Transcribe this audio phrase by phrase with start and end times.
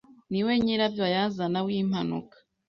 [0.29, 2.37] Niwe nyirabayazana w'impanuka.